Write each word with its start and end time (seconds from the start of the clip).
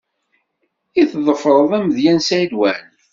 I 1.01 1.03
tḍefreḍ 1.11 1.69
amedya 1.77 2.13
n 2.13 2.19
Saɛid 2.27 2.53
Waɛli? 2.59 2.93